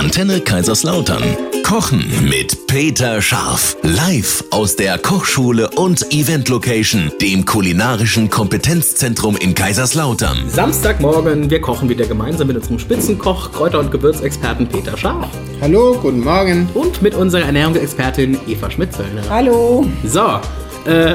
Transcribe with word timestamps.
Antenne 0.00 0.40
Kaiserslautern. 0.40 1.22
Kochen 1.62 2.10
mit 2.26 2.66
Peter 2.66 3.20
Scharf. 3.20 3.76
Live 3.82 4.42
aus 4.50 4.74
der 4.74 4.96
Kochschule 4.96 5.68
und 5.76 6.10
Event 6.10 6.48
Location, 6.48 7.12
dem 7.20 7.44
kulinarischen 7.44 8.30
Kompetenzzentrum 8.30 9.36
in 9.36 9.54
Kaiserslautern. 9.54 10.48
Samstagmorgen, 10.48 11.50
wir 11.50 11.60
kochen 11.60 11.90
wieder 11.90 12.06
gemeinsam 12.06 12.46
mit 12.46 12.56
unserem 12.56 12.78
Spitzenkoch, 12.78 13.52
Kräuter- 13.52 13.80
und 13.80 13.90
Gewürzexperten 13.90 14.66
Peter 14.66 14.96
Scharf. 14.96 15.28
Hallo, 15.60 15.98
guten 16.00 16.20
Morgen. 16.20 16.70
Und 16.72 17.02
mit 17.02 17.14
unserer 17.14 17.42
Ernährungsexpertin 17.42 18.38
Eva 18.48 18.70
Schmitzöllner. 18.70 19.28
Hallo. 19.28 19.86
So, 20.06 20.40
äh, 20.86 21.14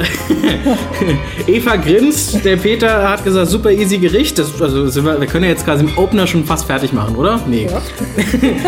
Eva 1.48 1.76
grinst, 1.78 2.44
der 2.46 2.58
Peter 2.58 3.10
hat 3.10 3.24
gesagt, 3.24 3.48
super 3.50 3.72
easy 3.72 3.98
Gericht. 3.98 4.38
Das, 4.40 4.62
also 4.62 4.88
sind 4.88 5.06
wir, 5.06 5.20
wir 5.20 5.28
können 5.28 5.44
ja 5.46 5.52
jetzt 5.52 5.66
quasi 5.66 5.84
im 5.86 5.98
Opener 5.98 6.28
schon 6.28 6.44
fast 6.46 6.66
fertig 6.66 6.94
machen, 6.94 7.16
oder? 7.16 7.40
Nee. 7.48 7.68
Ja. 7.72 7.82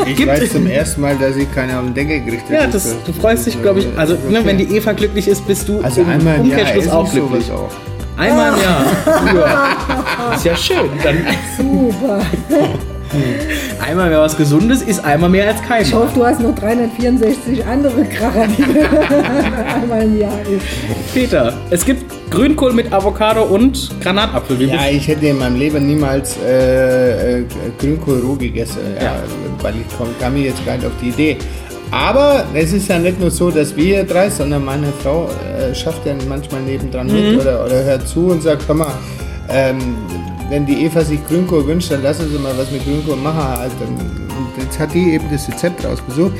Ich 0.05 0.15
Gibt- 0.15 0.29
weiß 0.29 0.51
zum 0.51 0.67
ersten 0.67 1.01
Mal, 1.01 1.15
dass 1.17 1.35
ich 1.35 1.51
keine 1.53 1.77
auf 1.77 1.85
den 1.85 1.93
Deckel 1.93 2.21
gerichtet 2.21 2.49
Ja, 2.51 2.67
das, 2.67 2.95
du 3.05 3.13
freust 3.13 3.45
dich, 3.47 3.61
glaube 3.61 3.79
ich. 3.79 3.87
Also, 3.97 4.15
ne, 4.29 4.41
wenn 4.43 4.57
die 4.57 4.75
Eva 4.75 4.93
glücklich 4.93 5.27
ist, 5.27 5.45
bist 5.47 5.67
du 5.69 5.79
Also 5.81 6.01
im 6.01 6.09
einmal 6.09 6.35
im 6.39 6.45
Jahr 6.49 6.59
Umkehrschluss 6.59 6.85
esse 6.85 6.95
auch 6.95 7.05
ich 7.05 7.11
glücklich. 7.11 7.51
auch. 7.51 7.69
Einmal 8.17 8.53
im 8.53 8.63
Jahr. 8.63 8.85
Ja. 9.35 10.33
Ist 10.35 10.45
ja 10.45 10.55
schön. 10.55 10.89
Dann, 11.03 11.17
Super. 11.57 12.21
einmal 13.87 14.09
mehr 14.09 14.19
was 14.21 14.35
Gesundes 14.37 14.81
ist 14.81 15.03
einmal 15.03 15.29
mehr 15.29 15.47
als 15.47 15.61
Ich 15.61 15.67
kein. 15.67 15.93
hoffe, 15.93 16.11
du 16.15 16.25
hast 16.25 16.39
noch 16.41 16.53
364 16.55 17.65
andere 17.65 18.03
Kracher, 18.05 18.47
die 18.57 18.63
einmal 18.63 20.03
im 20.03 20.19
Jahr 20.19 20.39
isst. 20.41 20.65
Peter, 21.13 21.53
es 21.69 21.85
gibt 21.85 22.05
Grünkohl 22.29 22.73
mit 22.73 22.91
Avocado 22.91 23.43
und 23.43 23.89
Granatapfel. 24.01 24.59
Wie 24.59 24.65
Ja, 24.65 24.77
bist- 24.77 24.91
ich 24.91 25.07
hätte 25.07 25.27
in 25.27 25.37
meinem 25.39 25.55
Leben 25.57 25.87
niemals 25.87 26.35
äh, 26.45 27.39
äh, 27.39 27.45
Grünkohl 27.79 28.19
roh 28.19 28.35
gegessen, 28.35 28.79
ja, 28.97 29.03
Ja. 29.03 29.15
weil 29.61 29.75
ich 29.75 29.85
komm, 29.97 30.07
kam 30.19 30.33
mir 30.33 30.43
jetzt 30.43 30.65
gar 30.65 30.75
nicht 30.75 30.85
auf 30.85 30.91
die 31.01 31.09
Idee. 31.09 31.37
Aber 31.89 32.43
es 32.53 32.73
ist 32.73 32.89
ja 32.89 32.99
nicht 32.99 33.17
nur 33.17 33.31
so, 33.31 33.49
dass 33.49 33.73
wir 33.73 33.83
hier 33.85 34.03
drei, 34.03 34.29
sondern 34.29 34.65
meine 34.65 34.87
Frau 35.01 35.29
äh, 35.29 35.73
schafft 35.73 36.05
ja 36.05 36.13
manchmal 36.27 36.59
nebendran 36.61 37.07
Mhm. 37.07 37.13
mit 37.13 37.39
oder, 37.41 37.63
oder 37.65 37.83
hört 37.85 38.05
zu 38.07 38.27
und 38.27 38.43
sagt, 38.43 38.63
komm 38.67 38.79
mal, 38.79 38.91
ähm, 39.49 39.77
wenn 40.49 40.65
die 40.65 40.85
Eva 40.85 41.01
sich 41.01 41.25
Grünkohl 41.27 41.65
wünscht, 41.67 41.91
dann 41.91 42.03
lassen 42.03 42.29
sie 42.31 42.39
mal 42.39 42.53
was 42.57 42.71
mit 42.71 42.83
Grünkohl 42.85 43.17
machen. 43.17 43.43
Halt. 43.57 43.71
Und 43.81 44.63
jetzt 44.63 44.79
hat 44.79 44.93
die 44.93 45.13
eben 45.13 45.25
das 45.31 45.47
Rezept 45.47 45.85
rausgesucht. 45.85 46.33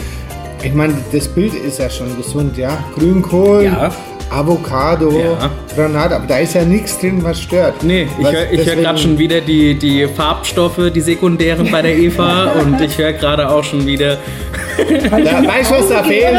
Ich 0.64 0.74
meine, 0.74 0.94
das 1.12 1.28
Bild 1.28 1.54
ist 1.54 1.80
ja 1.80 1.90
schon 1.90 2.16
gesund, 2.18 2.58
ja. 2.58 2.78
Grünkohl, 2.96 3.64
Ja. 3.64 3.92
Avocado, 4.30 5.10
Ja. 5.12 5.50
Granat, 5.74 6.12
aber 6.12 6.28
da 6.28 6.40
ist 6.40 6.54
ja 6.54 6.66
nichts 6.66 7.00
drin, 7.00 7.24
was 7.24 7.40
stört. 7.40 7.84
Nee, 7.84 8.08
ich 8.20 8.26
höre 8.26 8.66
hör 8.66 8.76
gerade 8.76 9.00
schon 9.00 9.18
wieder 9.18 9.40
die, 9.40 9.76
die 9.76 10.06
Farbstoffe, 10.08 10.92
die 10.94 11.00
sekundären 11.00 11.70
bei 11.72 11.82
der 11.82 11.96
Eva 11.98 12.52
und 12.62 12.82
ich 12.82 12.98
höre 12.98 13.14
gerade 13.14 13.50
auch 13.50 13.64
schon 13.64 13.86
wieder. 13.86 14.18
Da, 14.78 15.48
weißt 15.48 15.72
du, 15.72 15.76
was 15.76 15.90
da 15.90 16.04
fehlt? 16.04 16.38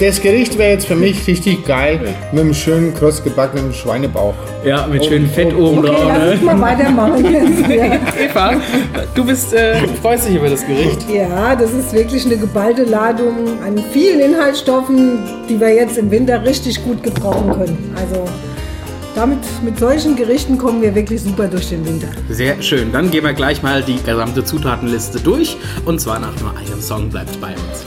Das 0.00 0.20
Gericht 0.20 0.56
wäre 0.58 0.72
jetzt 0.72 0.86
für 0.86 0.94
mich 0.96 1.26
richtig 1.26 1.66
geil 1.66 2.00
mit 2.32 2.40
einem 2.40 2.54
schönen 2.54 2.94
kross 2.94 3.22
gebackenen 3.22 3.72
Schweinebauch. 3.72 4.34
Ja, 4.64 4.86
mit 4.86 5.04
schönen 5.04 5.28
Fett 5.28 5.54
oben 5.54 5.78
Okay, 5.78 5.88
drauf. 5.88 6.12
lass 6.18 6.32
uns 6.32 6.40
Ne? 6.40 6.46
mal 6.54 6.60
weitermachen 6.60 7.24
jetzt. 7.32 7.68
Ja. 7.70 7.84
Eva, 8.24 8.52
du 9.14 9.24
bist, 9.24 9.52
äh, 9.52 9.74
freust 10.02 10.28
dich 10.28 10.36
über 10.36 10.48
das 10.48 10.66
Gericht. 10.66 11.08
ja, 11.12 11.54
das 11.54 11.72
ist 11.72 11.92
wirklich 11.92 12.24
eine 12.26 12.36
geballte 12.36 12.84
Ladung 12.84 13.34
an 13.66 13.82
vielen 13.92 14.20
Inhaltsstoffen, 14.20 15.18
die 15.48 15.58
wir 15.60 15.74
jetzt 15.74 15.98
im 15.98 16.10
Winter 16.10 16.44
richtig 16.44 16.82
gut 16.84 17.02
gebrauchen 17.02 17.50
können. 17.52 17.94
Also 17.96 18.24
damit, 19.14 19.38
mit 19.62 19.78
solchen 19.78 20.16
Gerichten 20.16 20.58
kommen 20.58 20.82
wir 20.82 20.94
wirklich 20.94 21.22
super 21.22 21.48
durch 21.48 21.68
den 21.68 21.86
Winter. 21.86 22.08
Sehr 22.28 22.60
schön. 22.62 22.92
Dann 22.92 23.10
gehen 23.10 23.24
wir 23.24 23.32
gleich 23.32 23.62
mal 23.62 23.82
die 23.82 24.02
gesamte 24.02 24.44
Zutatenliste 24.44 25.20
durch. 25.20 25.56
Und 25.84 26.00
zwar 26.00 26.18
nach 26.18 26.38
nur 26.40 26.56
einem 26.56 26.80
Song 26.80 27.08
bleibt 27.10 27.40
bei 27.40 27.48
uns. 27.48 27.86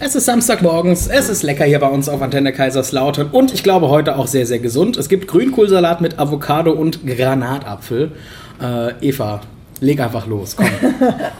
Es 0.00 0.14
ist 0.14 0.26
Samstagmorgens, 0.26 1.06
es 1.06 1.30
ist 1.30 1.42
lecker 1.42 1.64
hier 1.64 1.78
bei 1.78 1.88
uns 1.88 2.10
auf 2.10 2.20
Antenne 2.20 2.52
Kaiserslautern 2.52 3.28
und 3.28 3.54
ich 3.54 3.62
glaube 3.62 3.88
heute 3.88 4.18
auch 4.18 4.26
sehr, 4.26 4.44
sehr 4.44 4.58
gesund. 4.58 4.98
Es 4.98 5.08
gibt 5.08 5.28
Grünkohlsalat 5.28 6.02
mit 6.02 6.18
Avocado 6.18 6.72
und 6.72 7.06
Granatapfel. 7.06 8.12
Äh, 8.60 8.92
Eva, 9.00 9.40
leg 9.80 10.00
einfach 10.00 10.26
los, 10.26 10.56
komm. 10.56 10.66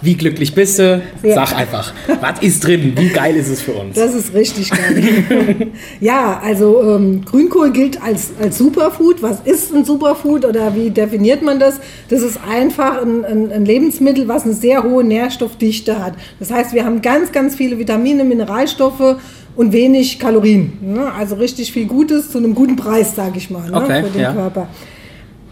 Wie 0.01 0.15
glücklich 0.15 0.55
bist 0.55 0.79
du? 0.79 1.03
Sag 1.23 1.57
einfach, 1.57 1.93
was 2.21 2.43
ist 2.43 2.67
drin? 2.67 2.93
Wie 2.97 3.09
geil 3.09 3.37
ist 3.37 3.49
es 3.49 3.63
für 3.63 3.73
uns? 3.73 3.97
Das 3.97 4.15
ist 4.15 4.35
richtig 4.35 4.71
geil. 4.71 5.69
ja, 6.01 6.41
also 6.43 6.83
ähm, 6.83 7.25
Grünkohl 7.25 7.73
gilt 7.73 8.03
als, 8.03 8.33
als 8.41 8.59
Superfood. 8.59 9.23
Was 9.23 9.41
ist 9.45 9.75
ein 9.75 9.85
Superfood 9.85 10.45
oder 10.45 10.75
wie 10.75 10.91
definiert 10.91 11.43
man 11.43 11.59
das? 11.59 11.81
Das 12.09 12.23
ist 12.23 12.39
einfach 12.49 13.03
ein, 13.03 13.25
ein, 13.25 13.53
ein 13.53 13.65
Lebensmittel, 13.65 14.29
was 14.29 14.45
eine 14.45 14.55
sehr 14.55 14.83
hohe 14.83 15.05
Nährstoffdichte 15.05 16.03
hat. 16.03 16.15
Das 16.39 16.51
heißt, 16.51 16.75
wir 16.75 16.85
haben 16.85 17.03
ganz, 17.03 17.33
ganz 17.33 17.55
viele 17.55 17.79
Vitamine, 17.79 18.25
Mineralstoffe 18.25 19.17
und 19.57 19.73
wenig 19.73 20.19
Kalorien. 20.19 20.73
Ne? 20.81 21.13
Also 21.13 21.37
richtig 21.37 21.73
viel 21.73 21.87
Gutes 21.87 22.31
zu 22.31 22.39
einem 22.39 22.55
guten 22.55 22.77
Preis, 22.77 23.15
sage 23.15 23.39
ich 23.39 23.51
mal, 23.51 23.71
ne? 23.71 23.77
Okay, 23.77 24.03
für 24.03 24.11
den 24.11 24.23
ja. 24.23 24.33
Körper. 24.33 24.69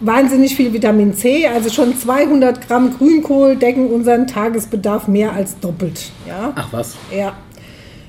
Wahnsinnig 0.05 0.57
viel 0.57 0.73
Vitamin 0.73 1.15
C, 1.15 1.47
also 1.47 1.71
schon 1.71 1.97
200 1.97 2.67
Gramm 2.67 2.97
Grünkohl 2.99 3.57
decken 3.57 3.87
unseren 3.89 4.27
Tagesbedarf 4.27 5.07
mehr 5.09 5.33
als 5.33 5.59
doppelt. 5.61 6.11
Ja, 6.27 6.53
Ach 6.57 6.69
was. 6.73 6.97
ja. 7.17 7.33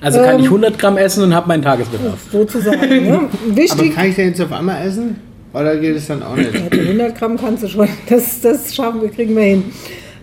Also 0.00 0.18
kann 0.18 0.34
Ähm, 0.34 0.40
ich 0.40 0.46
100 0.46 0.78
Gramm 0.78 0.96
essen 0.98 1.22
und 1.24 1.34
habe 1.34 1.48
meinen 1.48 1.62
Tagesbedarf. 1.62 2.18
sozusagen. 2.30 2.80
Ne? 3.06 3.14
Aber 3.46 3.56
Wichtig, 3.56 3.94
kann 3.94 4.08
ich 4.08 4.16
den 4.16 4.28
jetzt 4.28 4.40
auf 4.42 4.52
einmal 4.52 4.86
essen? 4.86 5.16
Oder 5.54 5.76
geht 5.76 5.96
es 5.96 6.08
dann 6.08 6.22
auch 6.22 6.34
nicht? 6.36 6.50
die 6.74 6.80
100 6.80 7.16
Gramm 7.16 7.38
kannst 7.38 7.62
du 7.62 7.68
schon, 7.68 7.88
das, 8.08 8.40
das 8.40 8.74
schaffen 8.74 9.00
wir, 9.00 9.08
kriegen 9.10 9.34
wir 9.36 9.44
hin. 9.44 9.64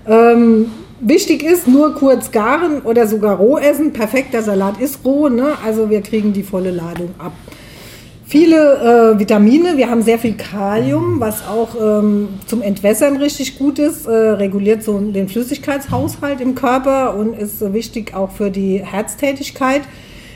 Ähm, 0.08 0.66
wichtig 1.00 1.42
ist, 1.42 1.68
nur 1.70 1.96
kurz 1.96 2.32
garen 2.32 2.82
oder 2.82 3.08
sogar 3.08 3.38
roh 3.38 3.58
essen. 3.58 3.94
Perfekter 3.94 4.44
Salat 4.44 4.80
ist 4.80 5.00
roh, 5.06 5.30
ne? 5.30 5.54
also 5.66 5.90
wir 5.90 6.02
kriegen 6.02 6.34
die 6.34 6.44
volle 6.44 6.72
Ladung 6.72 7.12
ab. 7.18 7.32
Viele 8.32 9.16
äh, 9.16 9.20
Vitamine, 9.20 9.76
wir 9.76 9.90
haben 9.90 10.04
sehr 10.04 10.18
viel 10.18 10.36
Kalium, 10.36 11.20
was 11.20 11.46
auch 11.46 11.76
ähm, 11.78 12.30
zum 12.46 12.62
Entwässern 12.62 13.18
richtig 13.18 13.60
gut 13.60 13.78
ist, 13.78 14.06
äh, 14.06 14.10
reguliert 14.10 14.84
so 14.84 14.98
den 14.98 15.28
Flüssigkeitshaushalt 15.28 16.40
im 16.40 16.56
Körper 16.56 17.18
und 17.18 17.38
ist 17.38 17.62
äh, 17.62 17.74
wichtig 17.74 18.16
auch 18.16 18.32
für 18.32 18.50
die 18.50 18.78
Herztätigkeit. 18.78 19.82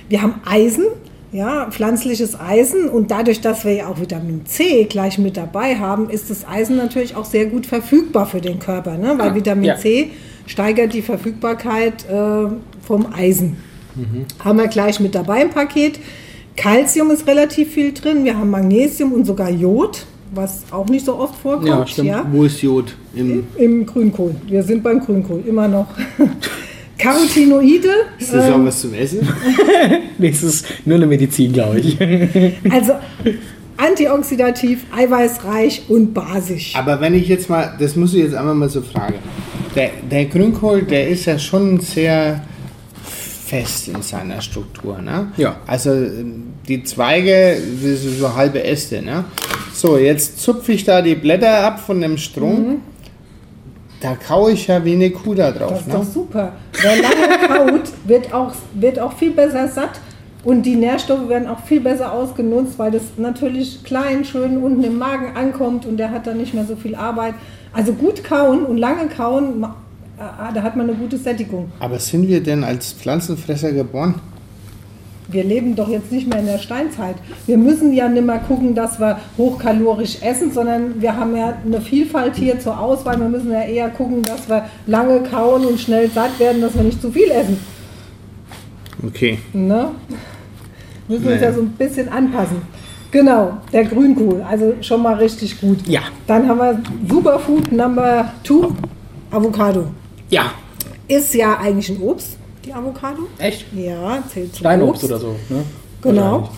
Wir 0.10 0.22
haben 0.22 0.42
Eisen, 0.46 0.84
ja, 1.32 1.72
pflanzliches 1.72 2.38
Eisen 2.38 2.90
und 2.90 3.12
dadurch, 3.12 3.40
dass 3.40 3.64
wir 3.64 3.72
ja 3.72 3.88
auch 3.88 4.02
Vitamin 4.02 4.46
C 4.46 4.84
gleich 4.84 5.18
mit 5.18 5.38
dabei 5.38 5.78
haben, 5.78 6.10
ist 6.10 6.30
das 6.30 6.46
Eisen 6.46 6.76
natürlich 6.76 7.16
auch 7.16 7.24
sehr 7.24 7.46
gut 7.46 7.66
verfügbar 7.66 8.26
für 8.26 8.42
den 8.42 8.60
Körper, 8.60 8.98
ne? 8.98 9.14
weil 9.18 9.30
Ah, 9.30 9.36
Vitamin 9.36 9.64
ja. 9.64 9.78
C 9.78 10.10
steigert 10.48 10.94
die 10.94 11.02
Verfügbarkeit 11.02 12.04
äh, 12.10 12.48
vom 12.86 13.14
Eisen. 13.16 13.56
Haben 14.44 14.60
wir 14.60 14.68
gleich 14.68 15.00
mit 15.00 15.16
dabei 15.16 15.44
im 15.44 15.50
Paket. 15.50 15.98
Calcium 16.56 17.12
ist 17.12 17.28
relativ 17.28 17.74
viel 17.74 17.94
drin. 17.94 18.24
Wir 18.24 18.38
haben 18.38 18.50
Magnesium 18.50 19.12
und 19.14 19.26
sogar 19.26 19.50
Jod, 19.50 20.06
was 20.34 20.64
auch 20.72 20.88
nicht 20.88 21.06
so 21.06 21.18
oft 21.18 21.36
vorkommt. 21.36 21.68
Ja, 21.68 21.86
stimmt. 21.86 22.26
Wo 22.32 22.44
ist 22.44 22.62
Jod? 22.62 22.96
Im, 23.14 23.46
Im 23.58 23.86
Grünkohl. 23.86 24.36
Wir 24.48 24.64
sind 24.64 24.84
beim 24.84 25.00
Grünkohl, 25.00 25.44
immer 25.46 25.68
noch. 25.68 25.88
Carotinoide, 26.98 27.90
ist 28.18 28.34
das 28.34 28.50
auch 28.52 28.64
was 28.64 28.82
zum 28.82 28.94
Essen? 28.94 29.28
Nee, 30.18 30.30
es 30.30 30.44
ist 30.44 30.66
nur 30.86 30.96
eine 30.96 31.06
Medizin, 31.06 31.52
glaube 31.52 31.80
ich. 31.82 32.00
also 32.72 32.94
antioxidativ, 33.76 34.86
eiweißreich 34.96 35.84
und 35.90 36.14
basisch. 36.14 36.74
Aber 36.76 37.02
wenn 37.02 37.14
ich 37.14 37.28
jetzt 37.28 37.50
mal, 37.50 37.76
das 37.78 37.98
muss 37.98 38.14
ich 38.14 38.24
jetzt 38.24 38.34
einmal 38.34 38.56
mal 38.56 38.70
so 38.70 38.82
fragen. 38.82 39.16
Der, 39.76 39.90
der 40.10 40.26
Grünkohl, 40.26 40.84
der 40.84 41.10
ist 41.10 41.26
ja 41.26 41.38
schon 41.38 41.82
sehr 41.82 42.42
fest 43.64 43.88
in 43.88 44.02
seiner 44.02 44.42
Struktur. 44.42 45.00
Ne? 45.02 45.28
Ja. 45.38 45.58
Also 45.68 45.92
ähm, 45.92 46.54
die 46.68 46.84
Zweige, 46.84 47.58
das 47.82 48.02
sind 48.02 48.18
so 48.20 48.36
halbe 48.36 48.64
Äste. 48.64 49.02
Ne? 49.02 49.24
So, 49.74 49.98
jetzt 49.98 50.40
zupfe 50.42 50.74
ich 50.74 50.84
da 50.84 51.02
die 51.02 51.16
Blätter 51.16 51.64
ab 51.66 51.80
von 51.80 52.02
dem 52.02 52.18
Strunk. 52.18 52.80
Da 54.02 54.16
kaue 54.16 54.52
ich 54.52 54.68
ja 54.68 54.84
wie 54.84 54.94
eine 54.94 55.10
Kuh 55.10 55.34
da 55.34 55.52
Das 55.52 55.60
drauf. 55.60 55.80
ist 55.80 55.94
doch 55.94 56.00
Ne? 56.04 56.06
super. 56.14 56.52
Wer 56.82 56.96
lange 57.02 57.48
kaut, 57.72 57.82
wird 58.06 58.34
auch, 58.34 58.52
wird 58.74 59.00
auch 59.00 59.14
viel 59.14 59.32
besser 59.32 59.68
satt 59.68 60.00
und 60.44 60.64
die 60.64 60.76
Nährstoffe 60.76 61.28
werden 61.30 61.48
auch 61.48 61.62
viel 61.66 61.80
besser 61.80 62.12
ausgenutzt, 62.12 62.78
weil 62.78 62.92
das 62.92 63.04
natürlich 63.18 63.84
klein, 63.84 64.26
schön 64.26 64.58
unten 64.58 64.84
im 64.84 64.98
Magen 65.00 65.36
ankommt 65.36 65.86
und 65.86 65.98
der 65.98 66.12
hat 66.12 66.28
dann 66.28 66.38
nicht 66.38 66.54
mehr 66.54 66.66
so 66.66 66.76
viel 66.76 66.94
Arbeit. 66.96 67.34
Also 67.74 67.94
gut 67.94 68.24
kauen 68.24 68.64
und 68.66 68.78
lange 68.78 69.08
kauen, 69.08 69.66
da 70.18 70.62
hat 70.62 70.76
man 70.76 70.90
eine 70.90 70.98
gute 70.98 71.18
Sättigung. 71.18 71.72
Aber 71.80 72.00
sind 72.00 72.28
wir 72.28 72.42
denn 72.42 72.64
als 72.64 72.94
Pflanzenfresser 72.94 73.72
geboren? 73.72 74.16
Wir 75.28 75.44
leben 75.44 75.76
doch 75.76 75.90
jetzt 75.90 76.12
nicht 76.12 76.28
mehr 76.28 76.40
in 76.40 76.46
der 76.46 76.60
Steinzeit. 76.60 77.16
Wir 77.48 77.58
müssen 77.58 77.94
ja 77.94 78.08
nicht 78.08 78.26
mehr 78.26 78.38
gucken, 78.40 78.76
dass 78.76 79.00
wir 79.00 79.20
hochkalorisch 79.38 80.22
essen, 80.22 80.52
sondern 80.52 81.02
wir 81.02 81.16
haben 81.18 81.36
ja 81.36 81.54
eine 81.66 81.82
Vielfalt 81.82 82.36
hier 82.36 82.60
zur 82.60 82.80
Auswahl. 82.80 83.20
Wir 83.20 83.28
müssen 83.28 83.52
ja 83.52 83.64
eher 83.64 83.90
gucken, 83.90 84.22
dass 84.22 84.48
wir 84.48 84.66
lange 84.86 85.22
kauen 85.22 85.66
und 85.66 85.80
schnell 85.80 86.10
satt 86.12 86.40
werden, 86.40 86.62
dass 86.62 86.76
wir 86.76 86.84
nicht 86.84 87.02
zu 87.02 87.12
viel 87.12 87.32
essen. 87.32 87.58
Okay. 89.06 89.40
Ne? 89.54 89.90
Müssen 91.08 91.26
uns 91.26 91.36
Naja. 91.36 91.50
ja 91.50 91.54
so 91.54 91.62
ein 91.62 91.70
bisschen 91.70 92.08
anpassen. 92.10 92.58
Genau, 93.12 93.58
der 93.72 93.86
Grünkohl, 93.86 94.44
also 94.48 94.74
schon 94.82 95.02
mal 95.02 95.16
richtig 95.16 95.60
gut. 95.62 95.88
Ja. 95.88 96.02
Dann 96.28 96.48
haben 96.48 96.58
wir 96.60 96.80
Superfood 97.10 97.72
Number 97.72 98.32
Two, 98.44 98.74
Avocado. 99.32 99.86
Ja. 100.36 100.52
Ist 101.08 101.34
ja 101.34 101.58
eigentlich 101.60 101.88
ein 101.88 102.02
Obst, 102.02 102.36
die 102.66 102.74
Avocado. 102.74 103.22
Echt? 103.38 103.66
Ja, 103.74 104.22
zählt 104.28 104.54
zum 104.54 104.60
Steinobst 104.60 105.04
Obst. 105.04 105.14
oder 105.14 105.20
so, 105.22 105.36
ne? 105.48 105.64
Genau. 106.02 106.50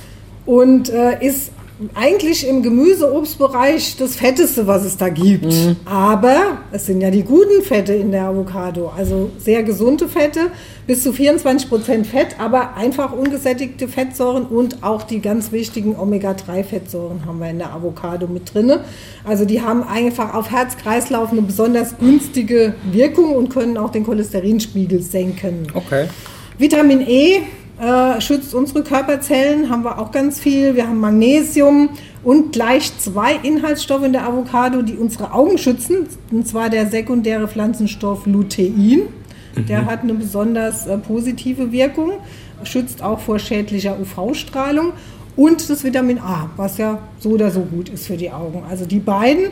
Und 0.47 0.89
äh, 0.89 1.23
ist 1.23 1.51
eigentlich 1.93 2.47
im 2.47 2.63
Gemüse-Obstbereich 2.63 3.97
das 3.97 4.15
Fetteste, 4.15 4.65
was 4.65 4.83
es 4.83 4.97
da 4.97 5.09
gibt. 5.09 5.45
Mhm. 5.45 5.75
Aber 5.85 6.59
es 6.71 6.87
sind 6.87 7.01
ja 7.01 7.11
die 7.11 7.23
guten 7.23 7.61
Fette 7.61 7.93
in 7.93 8.11
der 8.11 8.23
Avocado. 8.23 8.91
Also 8.95 9.29
sehr 9.37 9.63
gesunde 9.63 10.07
Fette, 10.07 10.51
bis 10.87 11.03
zu 11.03 11.11
24% 11.11 12.05
Fett, 12.05 12.39
aber 12.39 12.75
einfach 12.75 13.13
ungesättigte 13.13 13.87
Fettsäuren 13.87 14.45
und 14.45 14.83
auch 14.83 15.03
die 15.03 15.19
ganz 15.19 15.51
wichtigen 15.51 15.95
Omega-3-Fettsäuren 15.95 17.25
haben 17.25 17.39
wir 17.39 17.49
in 17.49 17.59
der 17.59 17.73
Avocado 17.73 18.27
mit 18.27 18.53
drin. 18.53 18.73
Also 19.23 19.45
die 19.45 19.61
haben 19.61 19.83
einfach 19.83 20.33
auf 20.33 20.49
Herz-Kreislauf 20.49 21.31
eine 21.31 21.43
besonders 21.43 21.97
günstige 21.99 22.73
Wirkung 22.91 23.35
und 23.35 23.49
können 23.49 23.77
auch 23.77 23.91
den 23.91 24.03
Cholesterinspiegel 24.03 25.01
senken. 25.01 25.67
Okay. 25.73 26.07
Vitamin 26.57 27.01
E 27.01 27.41
äh, 27.79 28.19
schützt 28.21 28.53
unsere 28.53 28.83
Körperzellen, 28.83 29.69
haben 29.69 29.83
wir 29.83 29.99
auch 29.99 30.11
ganz 30.11 30.39
viel. 30.39 30.75
Wir 30.75 30.87
haben 30.87 30.99
Magnesium 30.99 31.89
und 32.23 32.51
gleich 32.51 32.97
zwei 32.97 33.35
Inhaltsstoffe 33.35 34.03
in 34.03 34.13
der 34.13 34.25
Avocado, 34.25 34.81
die 34.81 34.95
unsere 34.95 35.31
Augen 35.31 35.57
schützen. 35.57 36.07
Und 36.31 36.47
zwar 36.47 36.69
der 36.69 36.87
sekundäre 36.87 37.47
Pflanzenstoff 37.47 38.25
Lutein. 38.25 39.03
Der 39.67 39.85
hat 39.85 40.01
eine 40.01 40.13
besonders 40.13 40.85
äh, 40.85 40.97
positive 40.97 41.71
Wirkung, 41.71 42.13
schützt 42.63 43.01
auch 43.01 43.19
vor 43.19 43.39
schädlicher 43.39 43.97
UV-Strahlung. 43.99 44.93
Und 45.35 45.69
das 45.69 45.83
Vitamin 45.83 46.17
A, 46.17 46.49
was 46.57 46.79
ja 46.79 46.99
so 47.19 47.29
oder 47.29 47.51
so 47.51 47.61
gut 47.61 47.89
ist 47.89 48.07
für 48.07 48.17
die 48.17 48.31
Augen. 48.31 48.63
Also 48.67 48.85
die 48.85 48.99
beiden. 48.99 49.51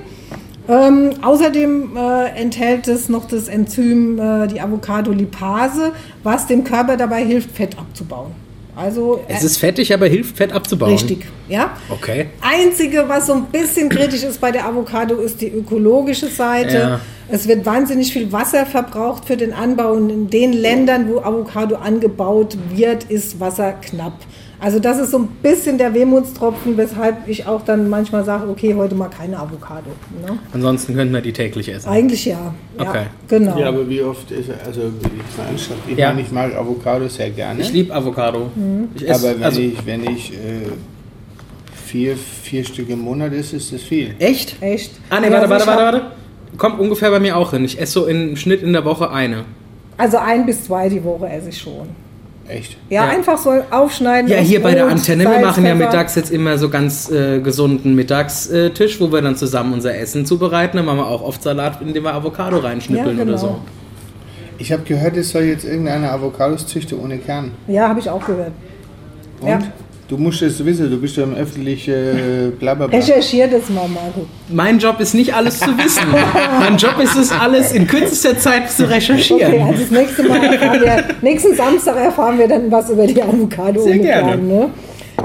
Ähm, 0.68 1.12
außerdem 1.22 1.96
äh, 1.96 2.40
enthält 2.40 2.88
es 2.88 3.10
noch 3.10 3.28
das 3.28 3.48
Enzym, 3.48 4.20
äh, 4.20 4.48
die 4.48 4.60
Avocado-Lipase, 4.62 5.92
was 6.24 6.48
dem 6.48 6.64
Körper 6.64 6.98
dabei 6.98 7.24
hilft, 7.24 7.52
Fett 7.52 7.78
abzubauen. 7.78 8.32
Also 8.76 9.22
Es 9.30 9.44
ist 9.44 9.58
fettig, 9.58 9.94
aber 9.94 10.08
hilft, 10.08 10.36
Fett 10.36 10.52
abzubauen. 10.52 10.92
richtig, 10.92 11.26
ja. 11.48 11.72
Okay. 11.90 12.28
Einzige, 12.42 13.08
was 13.08 13.28
so 13.28 13.34
ein 13.34 13.46
bisschen 13.46 13.88
kritisch 13.88 14.24
ist 14.24 14.42
bei 14.42 14.52
der 14.52 14.66
Avocado, 14.66 15.16
ist 15.16 15.40
die 15.40 15.48
ökologische 15.48 16.28
Seite. 16.28 16.78
Ja. 16.78 17.00
Es 17.30 17.48
wird 17.48 17.66
wahnsinnig 17.66 18.12
viel 18.12 18.32
Wasser 18.34 18.66
verbraucht 18.66 19.26
für 19.26 19.38
den 19.38 19.54
Anbau 19.54 19.94
und 19.94 20.10
in 20.10 20.30
den 20.30 20.52
Ländern, 20.54 21.10
wo 21.10 21.20
Avocado 21.20 21.76
angebaut 21.76 22.58
wird, 22.74 23.06
ist 23.06 23.40
Wasser 23.40 23.74
knapp. 23.74 24.20
Also 24.60 24.80
das 24.80 25.00
ist 25.00 25.12
so 25.12 25.20
ein 25.20 25.28
bisschen 25.44 25.78
der 25.78 25.94
Wehmutstropfen, 25.94 26.78
weshalb 26.78 27.28
ich 27.28 27.46
auch 27.46 27.62
dann 27.64 27.90
manchmal 27.90 28.24
sage, 28.24 28.50
okay, 28.50 28.74
heute 28.76 28.96
mal 28.96 29.10
keine 29.10 29.38
Avocado. 29.38 29.90
Ne? 30.26 30.38
Ansonsten 30.54 30.96
könnten 30.96 31.14
wir 31.14 31.22
die 31.22 31.34
täglich 31.34 31.70
essen. 31.70 31.90
Eigentlich 31.90 32.26
ja. 32.26 32.54
ja 32.80 32.90
Okay. 32.90 33.04
Genau. 33.28 33.60
Ja, 33.60 33.68
aber 33.68 33.88
wie 33.90 34.02
oft 34.02 34.32
ist 34.32 34.50
er, 34.50 34.66
also 34.66 34.82
ich 34.82 35.38
meine, 35.38 35.56
ich, 35.88 35.98
Ja. 35.98 36.08
meine, 36.10 36.22
ich 36.22 36.32
mag 36.32 36.56
Avocado 36.56 37.08
sehr 37.08 37.30
gerne. 37.32 37.62
Ich 37.62 37.72
liebe 37.72 37.94
Avocado. 37.94 38.50
Ich 38.96 39.08
esse, 39.08 39.28
aber 39.30 39.38
wenn 39.38 39.44
also, 39.44 39.60
ich, 39.62 39.86
wenn 39.86 40.04
ich 40.10 40.34
äh, 40.34 40.38
vier, 41.86 42.16
vier 42.16 42.64
Stück 42.64 42.90
im 42.90 43.00
Monat 43.00 43.34
esse, 43.34 43.58
ist 43.58 43.74
das 43.74 43.82
viel. 43.82 44.16
Echt? 44.20 44.56
Echt? 44.62 44.94
Ah, 45.10 45.20
nee, 45.20 45.28
Ja, 45.28 45.34
warte, 45.34 45.50
warte, 45.50 45.68
warte, 45.68 45.84
warte. 45.84 46.02
Kommt 46.58 46.80
ungefähr 46.80 47.12
bei 47.12 47.20
mir 47.20 47.36
auch 47.36 47.52
hin. 47.52 47.66
Ich 47.66 47.80
esse 47.80 47.92
so 47.92 48.06
im 48.06 48.38
Schnitt 48.38 48.64
in 48.64 48.72
der 48.72 48.86
Woche 48.86 49.12
eine. 49.12 49.44
Also 49.98 50.18
ein 50.18 50.46
bis 50.46 50.64
zwei 50.66 50.90
die 50.90 51.04
Woche 51.04 51.28
esse 51.28 51.50
ich 51.50 51.58
schon. 51.58 51.90
Echt? 52.48 52.78
Ja, 52.90 53.06
Ja. 53.06 53.10
einfach 53.12 53.38
so 53.38 53.52
aufschneiden. 53.72 54.30
Ja, 54.30 54.38
hier 54.38 54.62
bei 54.62 54.74
der 54.76 54.84
Brot, 54.84 54.92
Antenne, 54.94 55.24
wir 55.24 55.32
Salz, 55.32 55.46
machen 55.46 55.66
ja 55.66 55.72
Pfeffer. 55.76 55.86
mittags 55.90 56.16
jetzt 56.16 56.32
immer 56.32 56.58
so 56.58 56.70
ganz 56.70 57.10
äh, 57.10 57.40
gesunden 57.40 57.96
Mittagstisch, 57.96 59.00
wo 59.02 59.12
wir 59.12 59.22
dann 59.22 59.36
zusammen 59.36 59.74
unser 59.74 59.98
Essen 59.98 60.26
zubereiten. 60.26 60.78
Dann 60.78 60.86
machen 60.86 61.00
wir 61.00 61.08
auch 61.08 61.22
oft 61.24 61.42
Salat, 61.42 61.82
in 61.82 61.94
dem 61.94 62.04
wir 62.04 62.14
Avocado 62.14 62.58
reinschnippeln 62.60 63.18
Ja, 63.18 63.24
genau. 63.24 63.32
oder 63.38 63.38
so. 63.40 63.58
Ich 64.58 64.72
habe 64.72 64.84
gehört, 64.84 65.18
es 65.18 65.32
soll 65.32 65.44
jetzt 65.44 65.66
irgendeine 65.66 66.12
Avocados 66.12 66.68
züchten 66.68 67.00
ohne 67.00 67.18
Kern. 67.18 67.52
Ja, 67.68 67.90
habe 67.90 68.00
ich 68.00 68.10
auch 68.10 68.26
gehört. 68.26 68.52
Und? 69.42 69.48
Ja. 69.50 69.60
Du 70.08 70.18
musst 70.18 70.44
es 70.44 70.64
wissen, 70.64 70.92
du 70.92 70.98
bist 70.98 71.18
ja 71.18 71.24
im 71.24 71.34
öffentlichen 71.34 71.94
äh, 71.94 72.52
Blablabla. 72.60 72.96
Recherchiert 72.96 73.52
es 73.54 73.70
mal, 73.70 73.88
Marco. 73.88 74.28
Mein 74.50 74.78
Job 74.78 75.00
ist 75.00 75.16
nicht 75.16 75.34
alles 75.34 75.60
zu 75.60 75.76
wissen. 75.80 76.04
mein 76.60 76.78
Job 76.78 77.00
ist 77.02 77.16
es, 77.16 77.32
alles 77.32 77.72
in 77.72 77.88
kürzester 77.88 78.38
Zeit 78.38 78.70
zu 78.70 78.88
recherchieren. 78.88 79.54
Okay, 79.54 79.62
also 79.62 79.82
das 79.82 79.90
nächste 79.90 80.24
Mal 80.24 80.44
erfahren 80.44 80.82
wir, 80.82 81.04
nächsten 81.22 81.56
Samstag 81.56 81.96
erfahren 81.96 82.38
wir 82.38 82.48
dann 82.48 82.72
was 82.72 82.92
über 82.92 83.08
die 83.08 83.20
Avocado 83.20 83.82
Sehr 83.82 83.98
gerne. 83.98 84.38
Ne? 84.38 84.70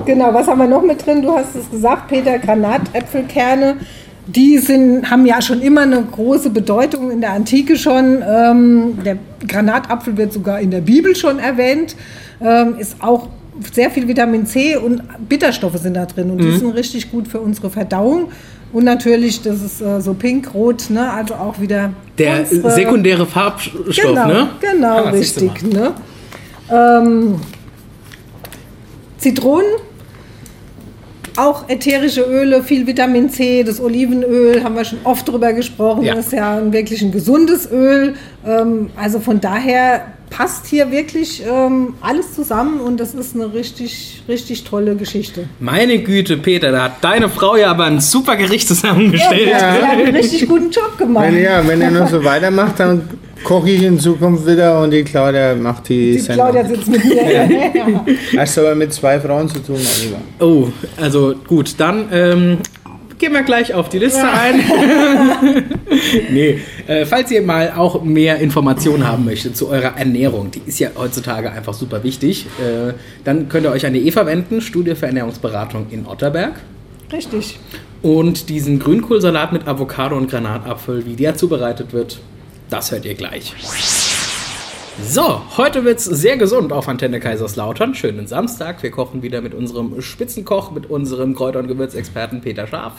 Genau, 0.06 0.32
was 0.32 0.46
haben 0.46 0.58
wir 0.58 0.66
noch 0.66 0.82
mit 0.82 1.04
drin? 1.04 1.20
Du 1.20 1.36
hast 1.36 1.54
es 1.54 1.70
gesagt, 1.70 2.08
Peter, 2.08 2.38
Granatäpfelkerne. 2.38 3.76
Die 4.28 4.58
sind, 4.58 5.10
haben 5.10 5.26
ja 5.26 5.42
schon 5.42 5.60
immer 5.60 5.82
eine 5.82 6.02
große 6.02 6.48
Bedeutung 6.48 7.10
in 7.10 7.20
der 7.20 7.32
Antike 7.32 7.76
schon. 7.76 8.22
Ähm, 8.26 8.98
der 9.04 9.18
Granatapfel 9.46 10.16
wird 10.16 10.32
sogar 10.32 10.60
in 10.60 10.70
der 10.70 10.80
Bibel 10.80 11.14
schon 11.14 11.38
erwähnt. 11.38 11.96
Ähm, 12.40 12.76
ist 12.78 12.96
auch 13.00 13.28
sehr 13.72 13.90
viel 13.90 14.06
Vitamin 14.08 14.46
C 14.46 14.76
und 14.76 15.02
Bitterstoffe 15.28 15.76
sind 15.78 15.94
da 15.94 16.06
drin. 16.06 16.30
Und 16.30 16.38
die 16.38 16.52
sind 16.56 16.70
richtig 16.74 17.10
gut 17.10 17.28
für 17.28 17.40
unsere 17.40 17.70
Verdauung. 17.70 18.28
Und 18.72 18.84
natürlich, 18.84 19.42
das 19.42 19.60
ist 19.62 19.80
äh, 19.80 20.00
so 20.00 20.14
pink-rot, 20.14 20.90
ne? 20.90 21.10
also 21.10 21.34
auch 21.34 21.60
wieder 21.60 21.92
Der 22.18 22.40
unsere- 22.40 22.70
sekundäre 22.70 23.26
Farbstoff, 23.26 23.96
Genau, 23.96 24.26
ne? 24.28 24.48
genau, 24.60 25.04
Ah, 25.06 25.10
richtig. 25.10 25.50
Ne? 25.64 25.92
Ähm, 26.70 27.40
Zitronen, 29.18 29.66
auch 31.36 31.68
ätherische 31.68 32.22
Öle, 32.22 32.62
viel 32.62 32.86
Vitamin 32.86 33.28
C, 33.30 33.62
das 33.64 33.80
Olivenöl, 33.80 34.62
haben 34.62 34.74
wir 34.76 34.84
schon 34.84 34.98
oft 35.04 35.26
drüber 35.28 35.52
gesprochen, 35.52 36.02
Ja. 36.04 36.14
das 36.14 36.26
ist 36.26 36.32
ja 36.32 36.60
wirklich 36.72 37.02
ein 37.02 37.12
gesundes 37.12 37.70
Öl. 37.70 38.14
Ähm, 38.46 38.90
also 38.96 39.20
von 39.20 39.40
daher 39.40 40.06
passt 40.30 40.66
hier 40.66 40.90
wirklich 40.90 41.42
ähm, 41.46 41.94
alles 42.00 42.34
zusammen 42.34 42.80
und 42.80 42.98
das 42.98 43.14
ist 43.14 43.34
eine 43.34 43.52
richtig, 43.52 44.22
richtig 44.28 44.64
tolle 44.64 44.94
Geschichte. 44.96 45.48
Meine 45.58 45.98
Güte, 45.98 46.36
Peter, 46.36 46.70
da 46.72 46.84
hat 46.84 46.92
deine 47.02 47.28
Frau 47.28 47.56
ja 47.56 47.70
aber 47.70 47.84
ein 47.84 48.00
super 48.00 48.36
Gericht 48.36 48.68
zusammengestellt. 48.68 49.50
Ja, 49.50 49.76
die 49.76 49.82
hat 49.84 49.98
einen 49.98 50.16
richtig 50.16 50.48
guten 50.48 50.70
Job 50.70 50.96
gemacht. 50.96 51.26
Wenn, 51.26 51.42
ja, 51.42 51.66
wenn 51.66 51.80
er 51.82 51.90
noch 51.90 52.08
so 52.08 52.24
weitermacht, 52.24 52.78
dann 52.78 53.08
koche 53.44 53.70
ich 53.70 53.82
in 53.82 53.98
Zukunft 53.98 54.46
wieder 54.46 54.80
und 54.82 54.90
die 54.92 55.02
Claudia 55.02 55.54
macht 55.54 55.88
die, 55.88 56.12
Die 56.12 56.18
Sendung. 56.18 56.50
Claudia 56.50 56.68
sitzt 56.68 56.88
mit 56.88 57.04
mir. 57.04 57.32
ja. 57.32 58.04
Hast 58.40 58.58
aber 58.58 58.74
mit 58.74 58.92
zwei 58.92 59.18
Frauen 59.18 59.48
zu 59.48 59.58
tun, 59.60 59.76
Oliver. 59.76 60.20
Oh, 60.38 60.68
also 61.00 61.34
gut, 61.46 61.74
dann 61.78 62.08
ähm, 62.12 62.58
gehen 63.20 63.32
wir 63.32 63.42
gleich 63.42 63.72
auf 63.72 63.88
die 63.88 63.98
Liste 63.98 64.28
ein. 64.28 64.60
nee, 66.30 66.58
äh, 66.88 67.04
falls 67.06 67.30
ihr 67.30 67.42
mal 67.42 67.74
auch 67.76 68.02
mehr 68.02 68.38
Informationen 68.38 69.06
haben 69.06 69.24
möchtet 69.24 69.56
zu 69.56 69.68
eurer 69.68 69.96
Ernährung, 69.96 70.50
die 70.50 70.62
ist 70.66 70.80
ja 70.80 70.90
heutzutage 70.96 71.52
einfach 71.52 71.74
super 71.74 72.02
wichtig, 72.02 72.46
äh, 72.58 72.94
dann 73.22 73.48
könnt 73.48 73.66
ihr 73.66 73.70
euch 73.70 73.86
an 73.86 73.92
die 73.92 74.08
Eva 74.08 74.26
wenden, 74.26 74.60
Studie 74.60 74.96
für 74.96 75.06
Ernährungsberatung 75.06 75.86
in 75.90 76.06
Otterberg. 76.06 76.54
Richtig. 77.12 77.58
Und 78.02 78.48
diesen 78.48 78.78
Grünkohlsalat 78.78 79.52
mit 79.52 79.68
Avocado 79.68 80.16
und 80.16 80.30
Granatapfel, 80.30 81.04
wie 81.04 81.14
der 81.14 81.36
zubereitet 81.36 81.92
wird, 81.92 82.18
das 82.70 82.90
hört 82.90 83.04
ihr 83.04 83.14
gleich. 83.14 83.54
So, 85.06 85.40
heute 85.56 85.84
wird's 85.84 86.04
sehr 86.04 86.36
gesund 86.36 86.72
auf 86.72 86.88
Antenne 86.88 87.20
Kaiserslautern. 87.20 87.94
Schönen 87.94 88.26
Samstag. 88.26 88.82
Wir 88.82 88.90
kochen 88.90 89.22
wieder 89.22 89.40
mit 89.40 89.54
unserem 89.54 90.00
Spitzenkoch, 90.00 90.70
mit 90.70 90.88
unserem 90.88 91.34
Kräuter- 91.34 91.58
und 91.60 91.68
Gewürzexperten 91.68 92.40
Peter 92.40 92.66
Schaf. 92.66 92.94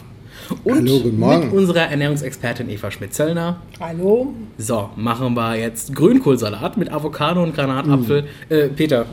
Und 0.64 0.78
Hallo, 0.90 1.00
guten 1.00 1.20
Morgen. 1.20 1.46
mit 1.46 1.54
unserer 1.54 1.82
Ernährungsexpertin 1.90 2.70
Eva 2.70 2.92
Schmidt-Zöllner. 2.92 3.62
Hallo. 3.80 4.34
So, 4.58 4.90
machen 4.96 5.34
wir 5.36 5.56
jetzt 5.56 5.96
Grünkohlsalat 5.96 6.78
mit 6.78 6.92
Avocado 6.92 7.44
und 7.44 7.56
Granatapfel. 7.56 8.26
Äh, 8.50 8.68
Peter, 8.70 9.06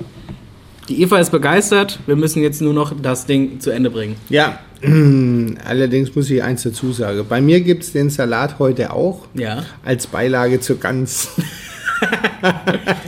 die 0.88 1.02
Eva 1.02 1.18
ist 1.18 1.30
begeistert. 1.30 1.99
Wir 2.07 2.16
müssen 2.16 2.42
jetzt 2.42 2.61
nur 2.62 2.73
noch 2.73 2.92
das 3.00 3.26
Ding 3.26 3.61
zu 3.61 3.71
Ende 3.71 3.90
bringen. 3.90 4.16
Ja, 4.30 4.59
allerdings 5.64 6.14
muss 6.16 6.30
ich 6.30 6.42
eins 6.42 6.62
dazu 6.62 6.92
sagen. 6.92 7.25
Bei 7.28 7.40
mir 7.40 7.61
gibt 7.61 7.83
es 7.85 7.92
den 7.92 8.11
Salat 8.11 8.59
heute 8.59 8.92
auch 8.92 9.26
Ja. 9.35 9.64
als 9.85 10.07
Beilage 10.07 10.61
zur 10.61 10.78
Gans. 10.80 11.28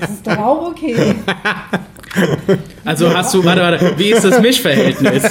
Das 0.00 0.11
ist 0.11 0.26
doch 0.26 0.38
auch 0.38 0.70
okay. 0.70 0.97
Also 2.85 3.14
hast 3.14 3.32
du, 3.35 3.44
warte, 3.44 3.61
warte, 3.61 3.94
wie 3.97 4.11
ist 4.11 4.25
das 4.25 4.40
Mischverhältnis? 4.40 5.23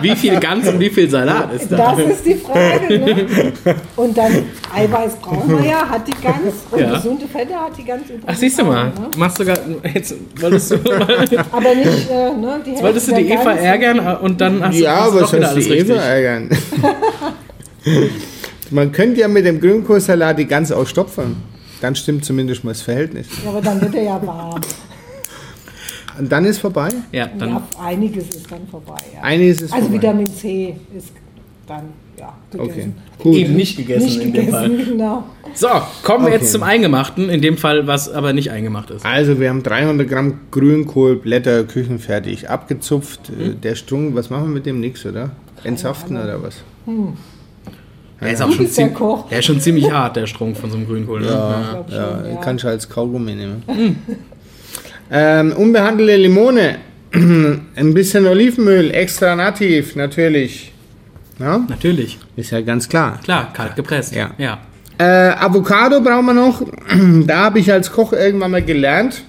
Wie 0.00 0.14
viel 0.14 0.38
Gans 0.38 0.68
und 0.68 0.78
wie 0.78 0.88
viel 0.88 1.10
Salat 1.10 1.52
ist 1.52 1.72
da? 1.72 1.96
Das 1.96 2.06
ist 2.06 2.24
die 2.24 2.34
Frage. 2.36 2.98
Ne? 3.00 3.44
Und 3.96 4.16
dann 4.16 4.44
Eiweiß 4.72 5.16
brauchen 5.16 5.60
wir 5.60 5.68
ja, 5.68 5.88
hat 5.88 6.06
die 6.06 6.12
ganz. 6.22 6.54
Und 6.70 6.80
Ja. 6.80 6.94
gesunde 6.94 7.26
Fette 7.26 7.54
hat 7.54 7.76
die 7.76 7.84
ganz 7.84 8.04
übrigens. 8.04 8.24
Ach, 8.28 8.36
siehst 8.36 8.60
du 8.60 8.64
mal, 8.64 8.92
auch, 8.94 9.00
Ne? 9.00 9.08
machst 9.16 9.38
sogar, 9.38 9.58
jetzt 9.92 10.14
wolltest 10.40 10.70
du, 10.70 10.76
Aber 10.76 11.74
nicht, 11.74 12.10
äh, 12.10 12.32
ne? 12.32 12.60
Die 12.64 12.70
jetzt 12.70 12.82
wolltest 12.82 13.08
du 13.08 13.12
Hälfte 13.12 13.26
die 13.26 13.32
Eva 13.34 13.44
Gans- 13.52 13.60
ärgern 13.62 14.16
und 14.18 14.40
dann 14.40 14.62
hast 14.64 14.78
du, 14.78 14.82
ja, 14.84 14.96
hast 15.00 15.06
du 15.06 15.10
aber 15.10 15.20
doch 15.22 15.32
wieder 15.32 15.42
sonst 15.48 15.52
alles 15.52 15.64
die 15.66 15.72
Eva 15.72 15.94
richtig. 15.94 16.08
ärgern. 16.08 16.48
Man 18.70 18.92
könnte 18.92 19.20
ja 19.20 19.26
mit 19.26 19.44
dem 19.46 19.60
Grünkohlsalat 19.60 20.38
die 20.38 20.46
Gans 20.46 20.70
ausstopfen. 20.70 21.36
Dann 21.80 21.94
stimmt 21.96 22.24
zumindest 22.24 22.64
mal 22.64 22.72
das 22.72 22.82
Verhältnis. 22.82 23.26
Ja, 23.44 23.50
aber 23.50 23.60
dann 23.60 23.80
wird 23.80 23.94
er 23.94 24.02
ja 24.02 24.26
warm. 24.26 24.60
Und 26.18 26.30
dann 26.30 26.44
ist 26.44 26.58
vorbei. 26.58 26.88
Ja, 27.12 27.28
dann 27.38 27.50
ja, 27.50 27.62
einiges 27.82 28.28
ist 28.28 28.50
dann 28.50 28.66
vorbei. 28.68 28.96
Ja. 29.14 29.22
Einiges 29.22 29.62
ist 29.62 29.72
also 29.72 29.86
vorbei. 29.86 30.02
Vitamin 30.02 30.26
C 30.26 30.76
ist 30.96 31.12
dann. 31.66 31.84
ja, 32.18 32.34
Okay. 32.54 32.68
gegessen. 32.68 32.94
Gut. 33.18 33.34
Eben 33.36 33.54
nicht 33.56 33.76
gegessen 33.76 34.04
Nicht 34.06 34.20
in 34.20 34.32
dem 34.32 34.48
Fall. 34.48 34.68
gegessen, 34.68 34.90
genau. 34.92 35.24
So, 35.54 35.68
kommen 36.02 36.24
wir 36.26 36.32
Okay. 36.32 36.40
jetzt 36.42 36.52
zum 36.52 36.62
Eingemachten. 36.64 37.30
In 37.30 37.40
dem 37.40 37.56
Fall, 37.56 37.86
was 37.86 38.10
aber 38.10 38.32
nicht 38.32 38.50
eingemacht 38.50 38.90
ist. 38.90 39.06
Also 39.06 39.38
wir 39.40 39.48
haben 39.48 39.62
300 39.62 40.06
Gramm 40.08 40.40
Grünkohlblätter 40.50 41.64
küchenfertig 41.64 42.50
abgezupft. 42.50 43.30
Äh, 43.30 43.54
Der 43.54 43.74
Strunk, 43.76 44.14
was 44.14 44.28
machen 44.30 44.44
wir 44.44 44.50
mit 44.54 44.66
dem? 44.66 44.80
Nix, 44.80 45.06
oder? 45.06 45.30
Entsaften 45.64 46.16
oder 46.16 46.42
was? 46.42 46.56
Der 48.20 48.32
ist 48.32 48.42
auch 48.42 48.48
schon, 48.52 48.64
bist 48.66 48.76
der 48.78 48.86
ziem- 48.88 48.94
Koch. 48.94 49.28
der 49.28 49.38
ist 49.38 49.44
schon 49.46 49.60
ziemlich 49.60 49.90
hart, 49.90 50.16
der 50.16 50.26
Strunk 50.26 50.56
von 50.56 50.70
so 50.70 50.76
einem 50.76 50.86
Grünkohl. 50.86 51.20
Ne? 51.20 51.26
Ja. 51.28 51.84
Ja, 51.88 52.24
ja. 52.28 52.36
kannst 52.42 52.64
du 52.64 52.68
als 52.68 52.88
Kaugummi 52.88 53.34
nehmen. 53.34 53.62
ähm, 55.10 55.52
unbehandelte 55.52 56.16
Limone. 56.16 56.78
Ein 57.12 57.94
bisschen 57.94 58.26
Olivenöl, 58.26 58.90
extra 58.92 59.34
nativ, 59.34 59.96
natürlich. 59.96 60.72
Ja, 61.40 61.58
Natürlich. 61.68 62.18
ist 62.36 62.50
ja 62.50 62.60
ganz 62.60 62.88
klar. 62.88 63.18
Klar, 63.24 63.52
kalt 63.54 63.74
gepresst. 63.74 64.14
Ja. 64.14 64.30
ja. 64.38 64.58
Äh, 64.98 65.30
Avocado 65.38 66.00
brauchen 66.02 66.26
wir 66.26 66.34
noch. 66.34 66.62
Da 67.26 67.38
habe 67.46 67.58
ich 67.58 67.72
als 67.72 67.90
Koch 67.90 68.12
irgendwann 68.12 68.50
mal 68.50 68.62
gelernt, 68.62 69.22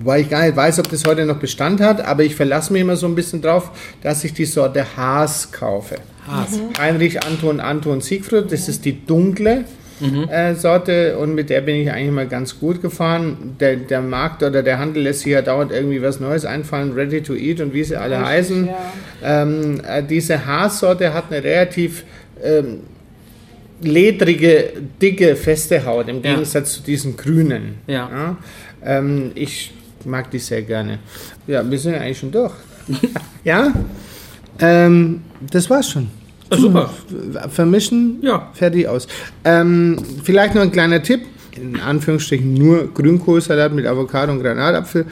wobei 0.00 0.20
ich 0.20 0.30
gar 0.30 0.42
nicht 0.46 0.56
weiß, 0.56 0.78
ob 0.80 0.88
das 0.88 1.04
heute 1.06 1.26
noch 1.26 1.36
Bestand 1.36 1.80
hat, 1.82 2.00
aber 2.04 2.24
ich 2.24 2.34
verlasse 2.34 2.72
mich 2.72 2.80
immer 2.82 2.96
so 2.96 3.06
ein 3.06 3.14
bisschen 3.14 3.42
drauf, 3.42 3.70
dass 4.02 4.24
ich 4.24 4.32
die 4.32 4.46
Sorte 4.46 4.84
Haas 4.96 5.52
kaufe. 5.52 5.96
Haas. 6.28 6.58
Heinrich 6.78 7.22
Anton 7.24 7.60
Anton 7.60 8.00
Siegfried, 8.00 8.50
das 8.52 8.68
ist 8.68 8.84
die 8.84 9.04
dunkle 9.06 9.64
äh, 10.30 10.54
Sorte 10.54 11.18
und 11.18 11.34
mit 11.34 11.50
der 11.50 11.60
bin 11.60 11.74
ich 11.74 11.90
eigentlich 11.90 12.12
mal 12.12 12.28
ganz 12.28 12.60
gut 12.60 12.80
gefahren. 12.80 13.56
Der, 13.58 13.74
der 13.76 14.00
Markt 14.00 14.44
oder 14.44 14.62
der 14.62 14.78
Handel 14.78 15.02
lässt 15.02 15.20
sich 15.22 15.32
ja 15.32 15.42
dauernd 15.42 15.72
irgendwie 15.72 16.00
was 16.00 16.20
Neues 16.20 16.44
einfallen, 16.44 16.92
ready 16.92 17.20
to 17.20 17.34
eat 17.34 17.60
und 17.60 17.74
wie 17.74 17.82
sie 17.82 17.96
alle 17.96 18.24
heißen. 18.24 18.66
ja. 18.68 19.42
Ähm, 19.42 19.80
äh, 19.84 20.02
diese 20.04 20.46
Haarsorte 20.46 21.12
hat 21.12 21.32
eine 21.32 21.42
relativ 21.42 22.04
ähm, 22.44 22.80
ledrige, 23.82 24.72
dicke, 25.02 25.34
feste 25.36 25.84
Haut 25.84 26.08
im 26.08 26.22
Ja. 26.22 26.30
Gegensatz 26.32 26.74
zu 26.74 26.82
diesen 26.82 27.16
grünen. 27.16 27.78
Ja. 27.88 28.36
Ähm, 28.84 29.32
ich 29.34 29.72
mag 30.04 30.30
die 30.30 30.38
sehr 30.38 30.62
gerne. 30.62 31.00
Ja, 31.48 31.68
wir 31.68 31.78
sind 31.78 31.94
ja 31.94 32.00
eigentlich 32.00 32.18
schon 32.18 32.30
durch. 32.30 32.52
ja? 33.44 33.72
Ähm, 34.60 35.22
das 35.50 35.68
war's 35.68 35.90
schon. 35.90 36.08
Super. 36.56 36.90
Vermischen, 37.50 38.18
Ja. 38.22 38.48
fertig 38.54 38.88
aus. 38.88 39.06
Ähm, 39.44 39.96
vielleicht 40.22 40.54
noch 40.54 40.62
ein 40.62 40.72
kleiner 40.72 41.02
Tipp. 41.02 41.20
In 41.56 41.80
Anführungsstrichen 41.80 42.54
nur 42.54 42.92
Grünkohlsalat 42.94 43.72
mit 43.72 43.84
Avocado 43.84 44.32
und 44.32 44.40
Granatapfel. 44.42 45.06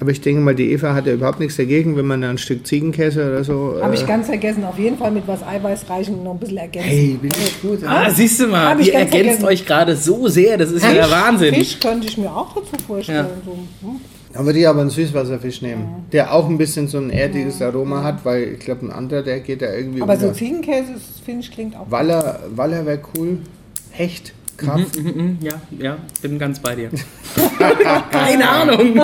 Aber 0.00 0.10
ich 0.10 0.20
denke 0.20 0.40
mal, 0.40 0.54
die 0.54 0.72
Eva 0.72 0.94
hat 0.94 1.06
ja 1.06 1.12
überhaupt 1.12 1.38
nichts 1.38 1.56
dagegen, 1.56 1.96
wenn 1.96 2.06
man 2.06 2.22
da 2.22 2.30
ein 2.30 2.38
Stück 2.38 2.66
Ziegenkäse 2.66 3.24
oder 3.24 3.44
so. 3.44 3.76
Habe 3.80 3.94
äh, 3.94 3.98
ich 3.98 4.04
ganz 4.06 4.26
vergessen. 4.26 4.64
Auf 4.64 4.76
jeden 4.78 4.96
Fall 4.98 5.12
mit 5.12 5.28
was 5.28 5.44
Eiweißreichem 5.44 6.24
noch 6.24 6.32
ein 6.32 6.38
bisschen 6.40 6.56
ergänzen. 6.56 6.88
Hey, 6.90 7.18
bin 7.20 7.30
ich 7.30 7.62
gut. 7.62 7.84
Ah, 7.86 8.10
siehst 8.10 8.40
du 8.40 8.48
mal, 8.48 8.80
ihr 8.80 8.94
ergänzt 8.94 9.14
vergessen. 9.14 9.44
euch 9.44 9.64
gerade 9.64 9.94
so 9.94 10.26
sehr. 10.26 10.56
Das 10.58 10.72
ist 10.72 10.82
ja 10.82 10.92
der 10.92 11.10
Wahnsinn. 11.10 11.54
Fisch 11.54 11.78
könnte 11.78 12.08
ich 12.08 12.18
mir 12.18 12.34
auch 12.34 12.52
dazu 12.54 12.84
vorstellen. 12.84 13.26
Ja. 13.26 13.42
So, 13.44 13.52
hm? 13.88 14.00
Da 14.32 14.44
würde 14.46 14.58
ich 14.58 14.66
aber 14.68 14.80
einen 14.80 14.90
Süßwasserfisch 14.90 15.60
nehmen, 15.62 16.06
der 16.12 16.32
auch 16.32 16.48
ein 16.48 16.56
bisschen 16.58 16.88
so 16.88 16.98
ein 16.98 17.10
erdiges 17.10 17.60
Aroma 17.60 18.02
hat, 18.02 18.24
weil 18.24 18.54
ich 18.54 18.60
glaube, 18.60 18.86
ein 18.86 18.90
anderer, 18.90 19.22
der 19.22 19.40
geht 19.40 19.60
da 19.62 19.72
irgendwie 19.72 20.00
Aber 20.00 20.16
so 20.16 20.26
unter. 20.28 20.38
Ziegenkäse, 20.38 20.92
ist- 20.94 21.20
finde 21.24 21.40
ich, 21.42 21.50
klingt 21.50 21.76
auch. 21.76 21.90
Waller, 21.90 22.40
Waller 22.54 22.86
wäre 22.86 23.00
cool. 23.16 23.38
Hecht, 23.90 24.32
Krapf. 24.64 24.96
Mhm, 24.98 25.38
Ja, 25.40 25.52
ja, 25.78 25.98
bin 26.22 26.38
ganz 26.38 26.58
bei 26.60 26.74
dir. 26.74 26.90
Keine 28.10 28.48
Ahnung. 28.48 29.00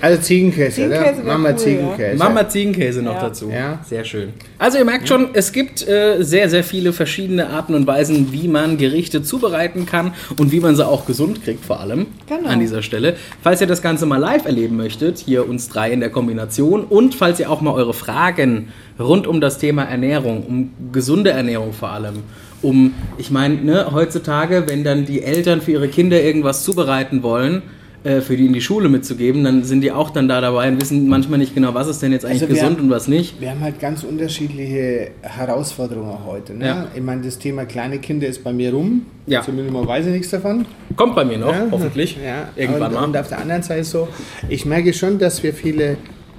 Also 0.00 0.20
Ziegenkäse, 0.22 0.76
Ziegenkäse 0.76 1.22
oder? 1.22 1.32
Mama 1.32 1.50
cool, 1.50 1.56
Ziegenkäse. 1.56 2.16
Machen 2.18 2.34
wir 2.34 2.48
Ziegenkäse 2.48 3.02
noch 3.02 3.14
Ja. 3.14 3.20
dazu. 3.20 3.50
Ja. 3.50 3.78
Sehr 3.88 4.04
schön. 4.04 4.30
Also 4.58 4.78
ihr 4.78 4.84
merkt 4.84 5.08
schon, 5.08 5.28
es 5.32 5.52
gibt 5.52 5.86
äh, 5.86 6.22
sehr, 6.22 6.48
sehr 6.48 6.64
viele 6.64 6.92
verschiedene 6.92 7.48
Arten 7.50 7.74
und 7.74 7.86
Weisen, 7.86 8.32
wie 8.32 8.48
man 8.48 8.76
Gerichte 8.78 9.22
zubereiten 9.22 9.86
kann 9.86 10.12
und 10.38 10.52
wie 10.52 10.60
man 10.60 10.76
sie 10.76 10.86
auch 10.86 11.06
gesund 11.06 11.42
kriegt 11.44 11.64
vor 11.64 11.80
allem 11.80 12.06
Genau. 12.28 12.48
an 12.48 12.60
dieser 12.60 12.82
Stelle. 12.82 13.16
Falls 13.42 13.60
ihr 13.60 13.66
das 13.66 13.82
Ganze 13.82 14.06
mal 14.06 14.18
live 14.18 14.44
erleben 14.46 14.76
möchtet, 14.76 15.18
hier 15.18 15.48
uns 15.48 15.68
drei 15.68 15.90
in 15.92 16.00
der 16.00 16.10
Kombination 16.10 16.84
und 16.84 17.14
falls 17.14 17.40
ihr 17.40 17.50
auch 17.50 17.60
mal 17.60 17.72
eure 17.72 17.94
Fragen 17.94 18.68
rund 18.98 19.26
um 19.26 19.40
das 19.40 19.58
Thema 19.58 19.84
Ernährung, 19.84 20.42
um 20.46 20.70
gesunde 20.92 21.30
Ernährung 21.30 21.72
vor 21.72 21.90
allem, 21.90 22.22
um, 22.62 22.94
ich 23.18 23.30
meine, 23.30 23.56
ne, 23.56 23.86
heutzutage, 23.92 24.64
wenn 24.68 24.82
dann 24.84 25.04
die 25.06 25.22
Eltern 25.22 25.60
für 25.60 25.72
ihre 25.72 25.88
Kinder 25.88 26.20
irgendwas 26.22 26.64
zubereiten 26.64 27.22
wollen, 27.22 27.62
äh, 28.04 28.20
für 28.20 28.36
die 28.36 28.46
in 28.46 28.52
die 28.52 28.60
Schule 28.60 28.88
mitzugeben, 28.88 29.42
dann 29.44 29.64
sind 29.64 29.80
die 29.80 29.90
auch 29.92 30.10
dann 30.10 30.28
da 30.28 30.40
dabei 30.40 30.68
und 30.70 30.80
wissen 30.80 31.08
manchmal 31.08 31.38
nicht 31.38 31.54
genau, 31.54 31.74
was 31.74 31.88
ist 31.88 32.02
denn 32.02 32.12
jetzt 32.12 32.24
eigentlich 32.24 32.42
Also 32.42 32.54
gesund 32.54 32.80
und 32.80 32.88
was 32.90 33.08
nicht. 33.08 33.40
Wir 33.40 33.50
haben 33.50 33.60
halt 33.60 33.80
ganz 33.80 34.04
unterschiedliche 34.04 35.10
Herausforderungen 35.22 36.18
heute. 36.24 36.54
Ne? 36.54 36.66
Ja. 36.66 36.86
Ich 36.94 37.02
meine, 37.02 37.22
das 37.22 37.38
Thema 37.38 37.64
kleine 37.64 37.98
Kinder 37.98 38.26
ist 38.26 38.44
bei 38.44 38.52
mir 38.52 38.72
rum. 38.72 39.06
Ja. 39.26 39.42
Zumindest 39.42 39.72
mal 39.72 39.86
weiß 39.86 40.06
ich 40.06 40.12
nichts 40.12 40.30
davon. 40.30 40.66
Kommt 40.94 41.14
bei 41.16 41.24
mir 41.24 41.38
noch, 41.38 41.52
Ja. 41.52 41.66
hoffentlich. 41.70 42.16
Ja, 42.24 42.48
Irgendwann 42.56 42.82
und, 42.88 42.94
mal. 42.94 43.04
Und 43.04 43.16
auf 43.16 43.28
der 43.28 43.38
anderen 43.40 43.62
Seite 43.62 43.84
so, 43.84 44.08
ich 44.48 44.64
merke 44.66 44.92
schon, 44.92 45.18
dass 45.18 45.42
wir 45.42 45.52
viele 45.52 45.96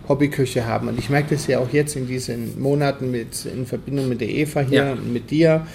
Hobbyköche 0.08 0.66
haben. 0.66 0.88
Und 0.88 0.98
ich 1.00 1.10
merke 1.10 1.36
das 1.36 1.48
ja 1.48 1.60
auch 1.60 1.70
jetzt 1.74 1.96
in 1.98 2.08
diesen 2.08 2.60
Monaten 2.62 3.12
mit, 3.12 3.46
in 3.46 3.66
Verbindung 3.66 4.08
mit 4.08 4.22
der 4.22 4.30
Eva 4.30 4.62
hier, 4.62 4.86
Ja. 4.86 4.96
mit 4.96 5.30
dir. 5.32 5.68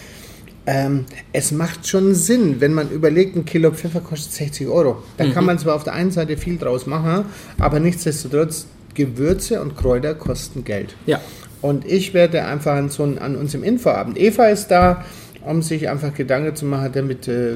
Ähm, 0.65 1.07
es 1.33 1.51
macht 1.51 1.89
schon 1.89 2.15
Sinn, 2.15 2.61
wenn 2.61 2.73
man 2.73 2.91
überlegt, 2.91 3.35
ein 3.37 3.45
Kilo 3.45 3.73
Pfeffer 3.73 4.01
kostet 4.01 4.33
60 4.33 4.69
Euro. 4.69 5.03
Da 5.17 5.25
Mhm. 5.25 5.33
kann 5.33 5.45
man 5.45 5.59
zwar 5.59 5.75
auf 5.75 5.83
der 5.85 5.95
einen 5.95 6.13
Seite 6.13 6.37
viel 6.37 6.57
draus 6.57 6.87
machen, 6.87 7.25
aber 7.59 7.81
nichtsdestotrotz, 7.81 8.67
Gewürze 8.95 9.61
und 9.61 9.77
Kräuter 9.77 10.15
kosten 10.15 10.65
Geld. 10.65 10.95
Ja. 11.07 11.21
Und 11.63 11.85
ich 11.87 12.15
werde 12.15 12.45
einfach 12.45 12.75
an, 12.75 12.91
so, 12.91 13.03
an 13.05 13.37
unserem 13.37 13.65
Infoabend. 13.65 14.19
Eva 14.19 14.47
ist 14.49 14.69
da, 14.69 15.05
um 15.45 15.63
sich 15.63 15.89
einfach 15.89 16.15
Gedanken 16.15 16.55
zu 16.55 16.67
machen, 16.67 16.91
damit, 16.93 17.27
äh, 17.27 17.55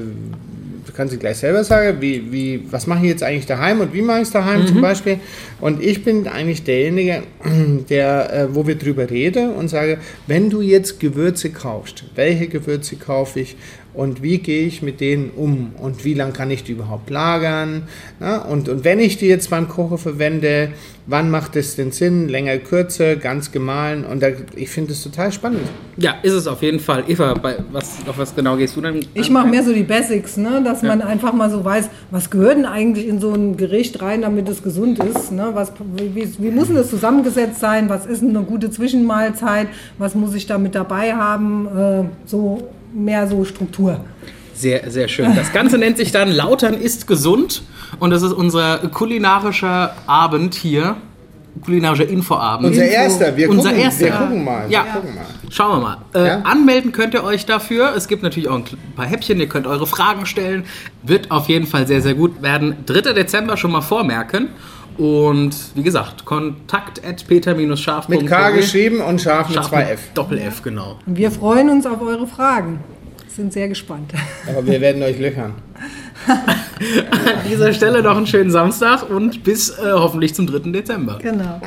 kannst 0.93 1.11
sie 1.13 1.19
gleich 1.19 1.37
selber 1.37 1.63
sagen, 1.63 1.97
wie, 2.01 2.31
wie, 2.31 2.63
was 2.71 2.87
mache 2.87 3.03
ich 3.03 3.09
jetzt 3.09 3.23
eigentlich 3.23 3.45
daheim 3.45 3.81
und 3.81 3.93
wie 3.93 4.01
mache 4.01 4.17
ich 4.19 4.23
es 4.23 4.31
daheim 4.31 4.61
Mhm. 4.61 4.67
zum 4.67 4.81
Beispiel. 4.81 5.19
Und 5.61 5.83
ich 5.83 6.03
bin 6.03 6.27
eigentlich 6.27 6.63
derjenige, 6.63 7.23
der, 7.89 8.33
äh, 8.33 8.55
wo 8.55 8.65
wir 8.67 8.75
drüber 8.75 9.09
reden 9.09 9.51
und 9.53 9.67
sage, 9.69 9.97
wenn 10.27 10.49
du 10.49 10.61
jetzt 10.61 10.99
Gewürze 10.99 11.49
kaufst, 11.49 12.03
welche 12.15 12.47
Gewürze 12.47 12.95
kaufe 12.95 13.39
ich 13.41 13.55
und 13.97 14.21
wie 14.21 14.37
gehe 14.37 14.67
ich 14.67 14.83
mit 14.83 15.01
denen 15.01 15.31
um 15.35 15.71
und 15.81 16.05
wie 16.05 16.13
lange 16.13 16.31
kann 16.31 16.51
ich 16.51 16.63
die 16.63 16.73
überhaupt 16.73 17.09
lagern? 17.09 17.87
Na? 18.19 18.43
Und, 18.43 18.69
und 18.69 18.85
wenn 18.85 18.99
ich 18.99 19.17
die 19.17 19.25
jetzt 19.25 19.49
beim 19.49 19.67
Kochen 19.67 19.97
verwende, 19.97 20.69
wann 21.07 21.31
macht 21.31 21.55
es 21.55 21.75
denn 21.75 21.91
Sinn? 21.91 22.29
Länger, 22.29 22.59
kürzer, 22.59 23.15
ganz 23.15 23.51
gemahlen? 23.51 24.05
Und 24.05 24.21
da, 24.21 24.27
ich 24.55 24.69
finde 24.69 24.91
es 24.91 25.01
total 25.01 25.31
spannend. 25.31 25.63
Ja, 25.97 26.13
ist 26.21 26.33
es 26.33 26.45
auf 26.45 26.61
jeden 26.61 26.79
Fall. 26.79 27.05
Eva, 27.07 27.33
bei 27.33 27.57
was, 27.71 27.97
auf 28.07 28.19
was 28.19 28.35
genau 28.35 28.55
gehst 28.55 28.75
du 28.75 28.81
denn? 28.81 29.03
Ich 29.15 29.31
mache 29.31 29.47
mehr 29.47 29.63
so 29.63 29.73
die 29.73 29.81
Basics, 29.81 30.37
ne? 30.37 30.61
dass 30.63 30.83
man 30.83 31.01
einfach 31.01 31.33
mal 31.33 31.49
so 31.49 31.65
weiß, 31.65 31.89
was 32.11 32.29
gehört 32.29 32.57
denn 32.57 32.65
eigentlich 32.65 33.07
in 33.07 33.19
so 33.19 33.33
ein 33.33 33.57
Gericht 33.57 33.99
rein, 34.03 34.21
damit 34.21 34.47
es 34.47 34.61
gesund 34.61 34.99
ist. 34.99 35.31
Ne? 35.31 35.49
Was, 35.53 35.73
wie, 35.95 36.31
wie 36.37 36.51
muss 36.51 36.67
denn 36.67 36.75
das 36.75 36.91
zusammengesetzt 36.91 37.59
sein? 37.59 37.89
Was 37.89 38.05
ist 38.05 38.21
denn 38.21 38.29
eine 38.29 38.45
gute 38.45 38.69
Zwischenmahlzeit? 38.69 39.69
Was 39.97 40.13
muss 40.13 40.35
ich 40.35 40.45
da 40.45 40.59
mit 40.59 40.75
dabei 40.75 41.15
haben? 41.15 41.67
Äh, 41.67 42.03
so 42.27 42.69
mehr 42.97 43.27
so 43.27 43.45
Struktur. 43.45 43.99
Sehr, 44.53 44.89
sehr 44.89 45.07
schön. 45.07 45.35
Das 45.35 45.53
Ganze 45.53 45.77
nennt 45.77 45.97
sich 45.97 46.11
dann 46.11 46.31
Lautern 46.31 46.73
ist 46.73 47.05
gesund 47.07 47.61
und 47.99 48.09
das 48.09 48.23
ist 48.23 48.33
unser 48.33 48.79
kulinarischer 48.89 49.93
Abend 50.07 50.55
hier. 50.55 50.95
Kulinarischer 51.63 52.07
Infoabend. 52.07 52.67
Unser 52.69 52.85
erster, 52.85 53.35
wir 53.35 53.49
Unser 53.49 53.69
gucken, 53.69 53.83
erster. 53.83 54.05
wir 54.05 54.11
gucken 54.11 54.43
mal. 54.43 54.69
Ja. 54.71 54.83
Wir 54.85 54.91
gucken 54.93 55.15
mal. 55.15 55.25
Schauen 55.49 55.79
wir 55.81 55.87
mal. 55.87 55.97
Äh, 56.13 56.27
Ja? 56.27 56.41
Anmelden 56.41 56.91
könnt 56.91 57.13
ihr 57.15 57.23
euch 57.23 57.45
dafür. 57.47 57.93
Es 57.95 58.07
gibt 58.07 58.21
natürlich 58.21 58.47
auch 58.49 58.57
ein 58.57 58.65
paar 58.95 59.05
Häppchen. 59.07 59.39
Ihr 59.39 59.47
könnt 59.49 59.65
eure 59.65 59.87
Fragen 59.87 60.25
stellen. 60.27 60.65
Wird 61.01 61.31
auf 61.31 61.47
jeden 61.49 61.65
Fall 61.65 61.87
sehr, 61.87 62.01
sehr 62.01 62.13
gut 62.13 62.43
werden. 62.43 62.75
3. 62.85 63.13
Dezember 63.13 63.57
schon 63.57 63.71
mal 63.71 63.81
vormerken. 63.81 64.49
Und 64.97 65.55
wie 65.75 65.83
gesagt, 65.83 66.25
kontakt 66.25 67.05
at 67.05 67.27
peter-scharf.de. 67.27 68.17
Mit 68.17 68.27
K 68.27 68.49
geschrieben 68.49 69.01
und 69.01 69.21
scharf 69.21 69.49
mit 69.49 69.63
zwei 69.63 69.83
F. 69.83 70.01
Doppel-F, 70.13 70.63
genau. 70.63 70.97
Und 71.05 71.17
wir 71.17 71.29
freuen 71.29 71.69
uns 71.69 71.85
auf 71.85 72.01
eure 72.01 72.25
Fragen. 72.25 72.79
Sind 73.27 73.53
sehr 73.53 73.69
gespannt. 73.69 74.13
Aber 74.49 74.65
wir 74.65 74.81
werden 74.81 75.03
euch 75.03 75.19
löchern. 75.19 75.53
An 76.27 77.47
dieser 77.47 77.71
Stelle 77.73 78.01
noch 78.01 78.17
einen 78.17 78.25
schönen 78.25 78.49
Samstag 78.49 79.07
und 79.09 79.43
bis 79.43 79.69
äh, 79.69 79.91
hoffentlich 79.91 80.33
zum 80.33 80.47
3. 80.47 80.71
Dezember. 80.71 81.19
Genau. 81.21 81.61